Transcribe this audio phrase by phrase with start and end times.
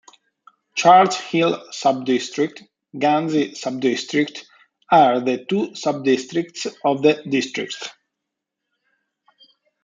[0.73, 2.63] Charles Hill Sub-District,
[2.95, 4.47] Ghanzi Sub-District
[4.91, 7.75] are the two sub districts of the district.